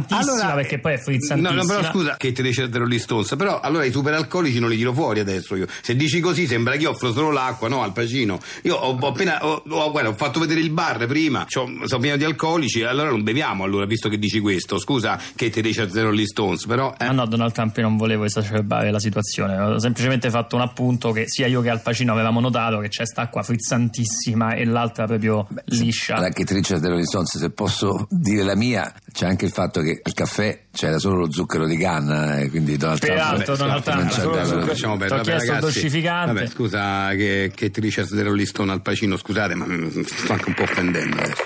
frizzantissima, 0.07 0.55
perché 0.55 0.79
poi 0.79 0.93
è 0.95 0.99
frizzantissima. 0.99 1.55
No, 1.55 1.63
no, 1.63 1.67
però 1.67 1.91
scusa, 1.91 2.17
Kate 2.17 2.43
Richards 2.43 2.71
dei 2.71 2.81
Rolling 2.81 3.01
Stones, 3.01 3.35
però 3.37 3.61
allora 3.61 3.85
i 3.85 3.91
superalcolici 3.93 4.59
non 4.59 4.69
li 4.71 4.77
tiro 4.77 4.93
fuori 4.93 5.21
adesso 5.21 5.57
io. 5.57 5.67
Se 5.81 5.97
dici 5.97 6.21
così 6.21 6.47
sembra 6.47 6.75
che 6.75 6.81
io 6.83 6.91
offro 6.91 7.13
solo 7.13 7.31
l'acqua, 7.31 7.69
no, 7.69 7.83
al 7.83 7.93
Pacino. 7.93 8.39
Io 8.63 8.75
ho, 8.77 8.97
ho 8.99 9.07
appena 9.09 9.45
ho, 9.47 9.63
ho- 9.69 9.91
guarda, 9.91 10.11
ho 10.11 10.15
fatto 10.15 10.41
vedere 10.41 10.61
il 10.61 10.71
bar 10.71 11.07
prima, 11.07 11.47
c'ho- 11.49 11.87
sono 11.87 12.01
pieno 12.01 12.17
di 12.17 12.25
alcolici, 12.25 12.83
allora 12.83 13.11
non 13.11 13.23
beviamo 13.23 13.65
allora, 13.65 13.87
visto 13.87 14.09
che 14.09 14.19
dici 14.19 14.41
questo. 14.41 14.79
Scusa, 14.79 15.19
Kate 15.35 15.61
Richards 15.61 15.93
dei 15.93 16.03
Rolling 16.03 16.27
Stones, 16.27 16.67
però 16.67 16.95
eh. 16.99 17.07
Ma 17.07 17.13
no, 17.13 17.27
Donald 17.27 17.53
Trump, 17.53 17.77
io 17.77 17.83
non 17.83 17.97
volevo 17.97 18.25
esacerbare 18.25 18.91
la 18.91 19.01
situazione, 19.01 19.59
ho 19.59 19.79
semplicemente 19.79 20.31
fatto 20.31 20.57
un 20.57 20.63
appunto 20.63 21.13
che 21.13 21.25
sia 21.29 21.47
io 21.47 21.61
che 21.61 21.71
Al 21.71 21.81
Pacino 21.83 22.13
avevamo 22.13 22.41
notato 22.41 22.79
che 22.79 22.89
c'è 22.89 23.07
sta 23.07 23.23
acqua 23.23 23.43
frizzantissima 23.43 24.55
e 24.55 24.65
l'altra 24.65 25.07
proprio 25.07 25.47
liscia. 25.67 26.17
Alla 26.17 26.29
Kate 26.31 26.55
Richards 26.55 26.81
dei 26.81 26.91
Rolling 26.91 27.09
Stones, 27.09 27.39
se 27.39 27.51
posso 27.51 28.07
dire 28.11 28.43
la 28.43 28.55
mia, 28.57 28.93
c'è 29.23 29.29
anche 29.29 29.45
il 29.45 29.53
fatto 29.53 29.81
che 29.83 30.01
al 30.03 30.15
caffè 30.15 30.63
c'era 30.73 30.99
solo 30.99 31.19
lo 31.19 31.31
zucchero 31.31 31.65
di 31.67 31.77
canna, 31.77 32.41
e 32.41 32.51
quindi 32.51 32.77
Donald 32.77 32.99
Trump 32.99 33.15
Peraltro, 33.15 33.55
Donald 33.57 33.87
non 33.87 34.09
Trump, 34.09 34.09
c'è 34.09 34.21
solo 34.21 34.33
Ti 34.95 34.99
perdere, 34.99 35.23
chiesto 35.23 35.31
il 35.31 35.39
ragazzi. 35.39 35.61
dolcificante. 35.61 36.33
Vabbè, 36.33 36.47
scusa, 36.49 37.09
che 37.11 37.53
Kate 37.55 37.81
Richards 37.81 38.15
dei 38.15 38.25
Rolling 38.25 38.49
Stones 38.49 38.73
al 38.73 38.83
Pacino, 38.83 39.17
scusate, 39.17 39.55
ma 39.55 39.65
mi 39.67 40.05
sto 40.05 40.33
anche 40.33 40.49
un 40.49 40.55
po' 40.55 40.63
offendendo 40.63 41.17
adesso. 41.19 41.43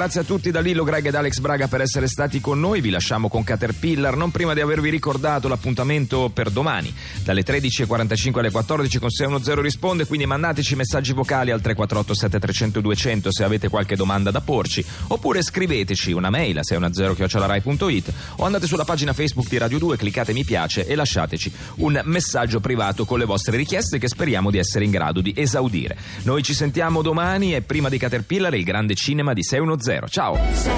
Grazie 0.00 0.22
a 0.22 0.24
tutti 0.24 0.50
da 0.50 0.60
Lillo, 0.60 0.82
Greg 0.82 1.08
ed 1.08 1.14
Alex 1.14 1.40
Braga 1.40 1.68
per 1.68 1.82
essere 1.82 2.08
stati 2.08 2.40
con 2.40 2.58
noi. 2.58 2.80
Vi 2.80 2.88
lasciamo 2.88 3.28
con 3.28 3.44
Caterpillar, 3.44 4.16
non 4.16 4.30
prima 4.30 4.54
di 4.54 4.62
avervi 4.62 4.88
ricordato 4.88 5.46
l'appuntamento 5.46 6.30
per 6.32 6.48
domani, 6.48 6.90
dalle 7.22 7.42
13.45 7.42 8.38
alle 8.38 8.50
14 8.50 8.98
con 8.98 9.10
610 9.10 9.60
risponde, 9.60 10.06
quindi 10.06 10.24
mandateci 10.24 10.74
messaggi 10.74 11.12
vocali 11.12 11.50
al 11.50 11.60
348 11.60 12.14
7300 12.14 12.80
200 12.80 13.30
se 13.30 13.44
avete 13.44 13.68
qualche 13.68 13.94
domanda 13.94 14.30
da 14.30 14.40
porci, 14.40 14.82
oppure 15.08 15.42
scriveteci 15.42 16.12
una 16.12 16.30
mail 16.30 16.56
a 16.56 16.62
610-rai.it 16.62 18.12
o 18.36 18.44
andate 18.44 18.66
sulla 18.66 18.84
pagina 18.84 19.12
Facebook 19.12 19.50
di 19.50 19.58
Radio 19.58 19.76
2, 19.76 19.98
cliccate 19.98 20.32
mi 20.32 20.44
piace 20.44 20.86
e 20.86 20.94
lasciateci 20.94 21.52
un 21.76 22.00
messaggio 22.04 22.60
privato 22.60 23.04
con 23.04 23.18
le 23.18 23.26
vostre 23.26 23.58
richieste 23.58 23.98
che 23.98 24.08
speriamo 24.08 24.50
di 24.50 24.56
essere 24.56 24.86
in 24.86 24.92
grado 24.92 25.20
di 25.20 25.34
esaudire. 25.36 25.94
Noi 26.22 26.42
ci 26.42 26.54
sentiamo 26.54 27.02
domani 27.02 27.54
e 27.54 27.60
prima 27.60 27.90
di 27.90 27.98
Caterpillar 27.98 28.54
il 28.54 28.64
grande 28.64 28.94
cinema 28.94 29.34
di 29.34 29.44
610. 29.44 29.89
Ciao! 30.08 30.38
6 30.52 30.72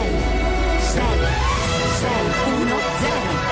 6 0.78 1.02
6 1.99 2.11
1 2.47 2.76
0 2.99 3.42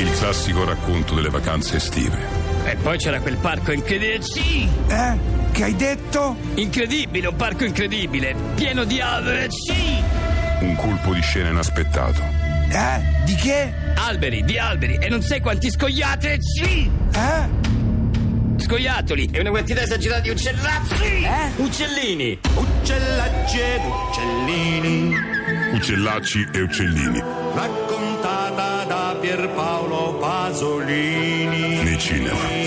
Il 0.00 0.10
classico 0.18 0.64
racconto 0.64 1.14
delle 1.14 1.28
vacanze 1.28 1.76
estive. 1.76 2.18
E 2.64 2.74
poi 2.76 2.98
c'era 2.98 3.20
quel 3.20 3.36
parco 3.36 3.70
incredibile. 3.70 4.22
Sì! 4.22 4.68
Eh? 4.88 5.18
Che 5.52 5.64
hai 5.64 5.76
detto? 5.76 6.36
Incredibile, 6.54 7.28
un 7.28 7.36
parco 7.36 7.64
incredibile, 7.64 8.34
pieno 8.56 8.84
di 8.84 9.00
alberi. 9.00 9.48
Sì! 9.50 10.02
Un 10.60 10.74
colpo 10.74 11.14
di 11.14 11.20
scena 11.20 11.50
inaspettato. 11.50 12.49
Eh? 12.70 13.24
Di 13.24 13.34
che? 13.34 13.72
Alberi, 13.96 14.44
di 14.44 14.56
alberi, 14.58 14.96
e 15.00 15.08
non 15.08 15.22
sai 15.22 15.40
quanti 15.40 15.70
scoiate. 15.70 16.38
Sì! 16.40 16.88
Eh? 17.14 17.58
Scoiattoli 18.56 19.28
e 19.32 19.40
una 19.40 19.50
quantità 19.50 19.82
esagerata 19.82 20.20
di 20.20 20.30
uccellazzi. 20.30 21.04
Eh? 21.04 21.50
Uccellini. 21.56 22.38
Uccellacci 22.54 23.58
ed 23.58 23.80
uccellini. 23.84 25.16
Uccellacci 25.72 26.48
e 26.52 26.60
uccellini. 26.60 27.22
Raccontata 27.54 28.84
da 28.84 29.16
Pierpaolo 29.20 30.14
Pasolini. 30.20 31.82
Nei 31.82 31.98
cinema. 31.98 32.59